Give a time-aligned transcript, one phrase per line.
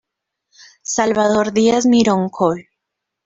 [0.81, 2.67] Salvador Díaz Mirón Col.